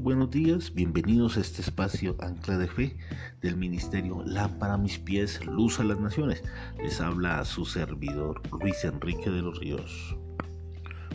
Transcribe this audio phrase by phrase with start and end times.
[0.00, 2.96] Buenos días, bienvenidos a este espacio Ancla de Fe
[3.40, 6.42] del Ministerio Lámpara a mis pies, Luz a las Naciones.
[6.78, 10.16] Les habla su servidor Luis Enrique de los Ríos.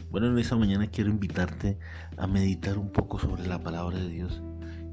[0.09, 1.77] Bueno, en esta mañana quiero invitarte
[2.17, 4.41] a meditar un poco sobre la palabra de Dios.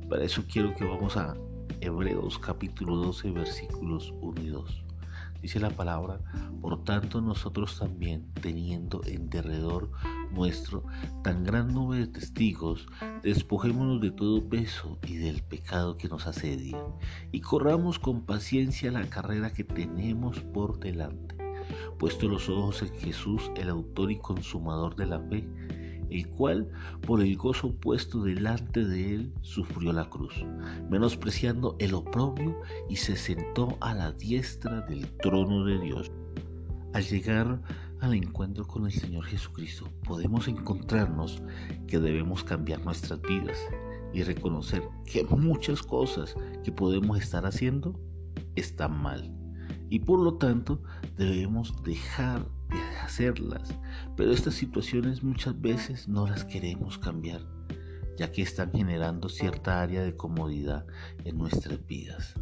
[0.09, 1.34] Para eso quiero que vamos a
[1.80, 4.84] Hebreos capítulo 12 versículos 1 y 2.
[5.41, 6.20] Dice la palabra,
[6.61, 9.91] por tanto nosotros también, teniendo en derredor
[10.32, 10.84] nuestro
[11.23, 12.87] tan gran nube de testigos,
[13.23, 16.78] despojémonos de todo peso y del pecado que nos asedia,
[17.32, 21.37] y corramos con paciencia la carrera que tenemos por delante,
[21.98, 25.48] puesto los ojos en Jesús, el autor y consumador de la fe,
[26.10, 26.70] el cual,
[27.06, 30.45] por el gozo puesto delante de él, sufrió la cruz,
[30.90, 36.10] menospreciando el oprobio y se sentó a la diestra del trono de Dios.
[36.95, 37.60] Al llegar
[38.01, 41.43] al encuentro con el Señor Jesucristo, podemos encontrarnos
[41.87, 43.59] que debemos cambiar nuestras vidas
[44.13, 47.99] y reconocer que muchas cosas que podemos estar haciendo
[48.57, 49.35] están mal.
[49.91, 50.82] Y por lo tanto
[51.16, 53.74] debemos dejar de hacerlas.
[54.16, 57.41] Pero estas situaciones muchas veces no las queremos cambiar,
[58.16, 60.87] ya que están generando cierta área de comodidad
[61.24, 62.35] en nuestras vidas.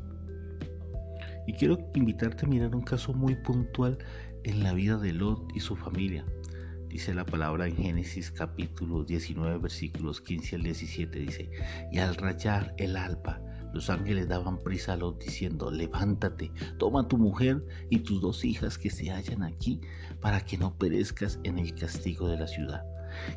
[1.47, 3.99] Y quiero invitarte a mirar un caso muy puntual
[4.47, 6.25] en la vida de Lot y su familia.
[6.89, 11.19] Dice la palabra en Génesis capítulo 19 versículos 15 al 17.
[11.19, 11.51] Dice,
[11.91, 13.41] y al rayar el alba,
[13.75, 18.79] los ángeles daban prisa a Lot diciendo, levántate, toma tu mujer y tus dos hijas
[18.79, 19.81] que se hallan aquí,
[20.21, 22.85] para que no perezcas en el castigo de la ciudad.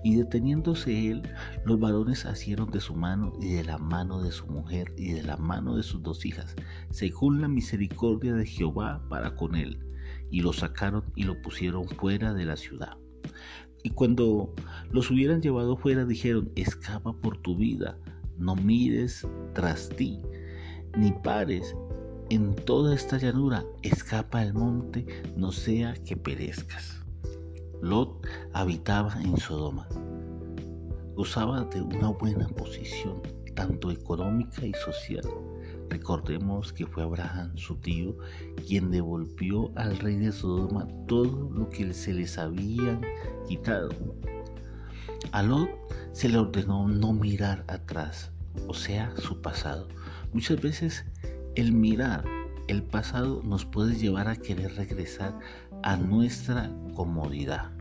[0.04, 1.24] Y deteniéndose él,
[1.66, 5.24] los varones asieron de su mano y de la mano de su mujer y de
[5.24, 6.56] la mano de sus dos hijas,
[6.92, 9.80] según la misericordia de Jehová para con él,
[10.32, 12.98] y lo sacaron y lo pusieron fuera de la ciudad.
[13.84, 14.54] Y cuando
[14.92, 17.98] los hubieran llevado fuera, dijeron, escapa por tu vida,
[18.38, 20.22] no mires tras ti,
[20.98, 21.76] ni pares
[22.30, 27.04] en toda esta llanura, escapa al monte, no sea que perezcas.
[27.82, 29.88] Lot habitaba en Sodoma.
[31.16, 33.22] Gozaba de una buena posición,
[33.56, 35.24] tanto económica y social.
[35.90, 38.16] Recordemos que fue Abraham, su tío,
[38.68, 43.02] quien devolvió al rey de Sodoma todo lo que se les habían
[43.48, 43.90] quitado.
[45.32, 45.70] A Lot
[46.12, 48.32] se le ordenó no mirar atrás,
[48.68, 49.88] o sea, su pasado.
[50.32, 51.06] Muchas veces
[51.56, 52.24] el mirar
[52.68, 55.38] el pasado nos puede llevar a querer regresar
[55.82, 57.72] a nuestra comodidad.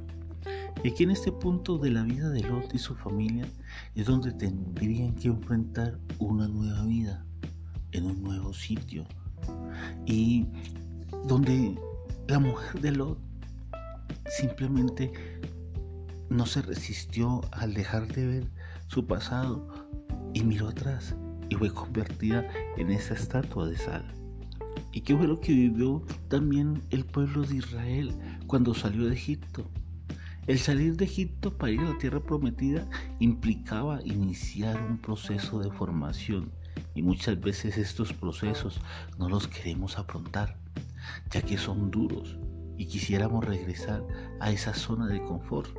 [0.82, 3.46] Y aquí en este punto de la vida de Lot y su familia
[3.94, 7.27] es donde tendrían que enfrentar una nueva vida
[7.92, 9.06] en un nuevo sitio.
[10.06, 10.46] Y
[11.26, 11.78] donde
[12.26, 13.18] la mujer de Lot
[14.26, 15.12] simplemente
[16.30, 18.50] no se resistió al dejar de ver
[18.88, 19.66] su pasado
[20.34, 21.14] y miró atrás
[21.48, 24.04] y fue convertida en esa estatua de sal.
[24.92, 28.14] ¿Y qué fue lo que vivió también el pueblo de Israel
[28.46, 29.70] cuando salió de Egipto?
[30.46, 32.88] El salir de Egipto para ir a la tierra prometida
[33.18, 36.50] implicaba iniciar un proceso de formación
[36.98, 38.80] y muchas veces estos procesos
[39.18, 40.56] no los queremos afrontar,
[41.30, 42.36] ya que son duros
[42.76, 44.04] y quisiéramos regresar
[44.40, 45.70] a esa zona de confort.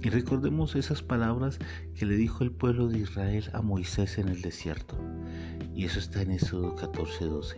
[0.00, 1.58] Y recordemos esas palabras
[1.96, 4.96] que le dijo el pueblo de Israel a Moisés en el desierto.
[5.74, 7.56] Y eso está en Éxodo 14:12.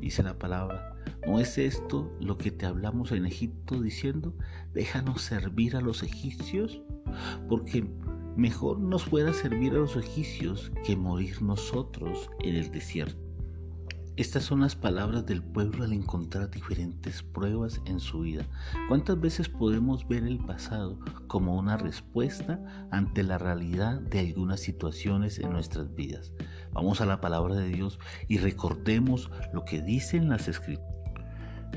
[0.00, 0.96] Dice la palabra,
[1.26, 4.34] ¿no es esto lo que te hablamos en Egipto diciendo,
[4.72, 6.80] déjanos servir a los egipcios?
[7.50, 7.86] Porque
[8.38, 13.18] mejor nos fuera servir a los egipcios que morir nosotros en el desierto.
[14.16, 18.44] Estas son las palabras del pueblo al encontrar diferentes pruebas en su vida.
[18.88, 22.60] ¿Cuántas veces podemos ver el pasado como una respuesta
[22.92, 26.32] ante la realidad de algunas situaciones en nuestras vidas?
[26.72, 30.94] Vamos a la palabra de Dios y recordemos lo que dicen las escrituras.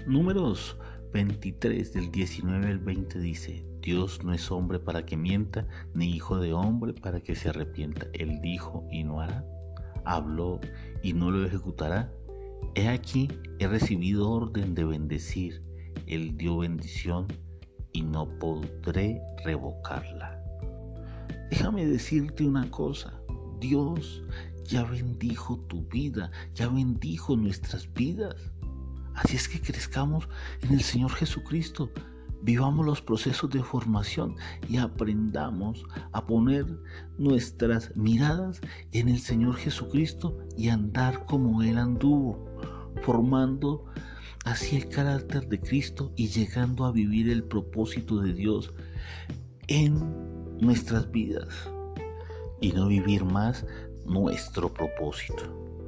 [0.07, 0.77] Números
[1.11, 6.39] 23 del 19 al 20 dice, Dios no es hombre para que mienta, ni hijo
[6.39, 8.07] de hombre para que se arrepienta.
[8.13, 9.45] Él dijo y no hará,
[10.05, 10.59] habló
[11.03, 12.11] y no lo ejecutará.
[12.75, 13.27] He aquí,
[13.59, 15.61] he recibido orden de bendecir.
[16.07, 17.27] Él dio bendición
[17.91, 20.41] y no podré revocarla.
[21.49, 23.21] Déjame decirte una cosa,
[23.59, 24.23] Dios
[24.65, 28.35] ya bendijo tu vida, ya bendijo nuestras vidas.
[29.15, 30.27] Así es que crezcamos
[30.61, 31.91] en el Señor Jesucristo,
[32.41, 34.35] vivamos los procesos de formación
[34.67, 36.65] y aprendamos a poner
[37.17, 38.61] nuestras miradas
[38.91, 42.45] en el Señor Jesucristo y andar como Él anduvo,
[43.03, 43.85] formando
[44.45, 48.73] así el carácter de Cristo y llegando a vivir el propósito de Dios
[49.67, 51.69] en nuestras vidas.
[52.63, 53.65] y no vivir más
[54.05, 55.80] nuestro propósito.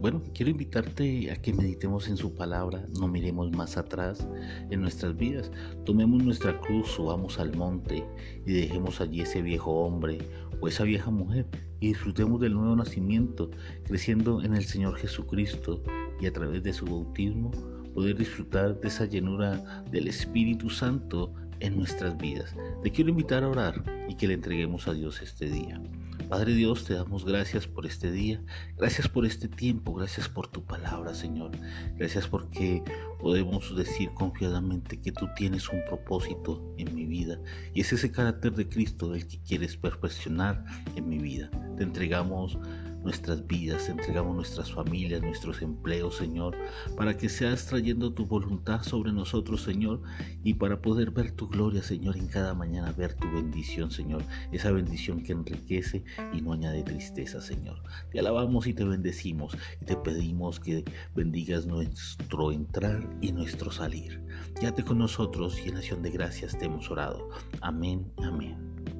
[0.00, 4.28] Bueno, quiero invitarte a que meditemos en su palabra, no miremos más atrás
[4.70, 5.50] en nuestras vidas,
[5.84, 8.04] tomemos nuestra cruz, subamos al monte
[8.46, 10.18] y dejemos allí ese viejo hombre
[10.60, 11.46] o esa vieja mujer
[11.80, 13.50] y disfrutemos del nuevo nacimiento,
[13.84, 15.82] creciendo en el Señor Jesucristo
[16.20, 17.50] y a través de su bautismo
[17.92, 22.54] poder disfrutar de esa llenura del Espíritu Santo en nuestras vidas.
[22.84, 25.82] Te quiero invitar a orar y que le entreguemos a Dios este día.
[26.28, 28.42] Padre Dios, te damos gracias por este día,
[28.76, 31.52] gracias por este tiempo, gracias por tu palabra, Señor.
[31.96, 32.82] Gracias porque
[33.18, 37.40] podemos decir confiadamente que tú tienes un propósito en mi vida
[37.72, 40.62] y es ese carácter de Cristo el que quieres perfeccionar
[40.96, 41.50] en mi vida.
[41.78, 42.58] Te entregamos
[43.02, 46.56] nuestras vidas, entregamos nuestras familias, nuestros empleos, Señor,
[46.96, 50.02] para que seas trayendo tu voluntad sobre nosotros, Señor,
[50.44, 54.22] y para poder ver tu gloria, Señor, en cada mañana, ver tu bendición, Señor,
[54.52, 57.82] esa bendición que enriquece y no añade tristeza, Señor.
[58.10, 60.84] Te alabamos y te bendecimos y te pedimos que
[61.14, 64.20] bendigas nuestro entrar y nuestro salir.
[64.60, 67.28] Quédate con nosotros y en acción de gracias te hemos orado.
[67.60, 68.97] Amén, amén.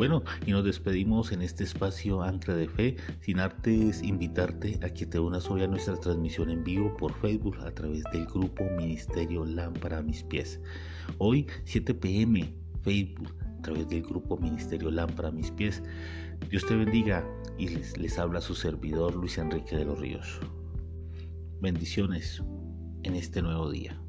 [0.00, 5.04] Bueno, y nos despedimos en este espacio Ancla de Fe, sin antes invitarte a que
[5.04, 9.44] te unas hoy a nuestra transmisión en vivo por Facebook a través del grupo Ministerio
[9.44, 10.58] Lámpara a mis pies.
[11.18, 12.50] Hoy 7 pm
[12.80, 15.82] Facebook a través del grupo Ministerio Lámpara a mis pies.
[16.48, 17.22] Dios te bendiga
[17.58, 20.40] y les, les habla su servidor Luis Enrique de los Ríos.
[21.60, 22.42] Bendiciones
[23.02, 24.00] en este nuevo día.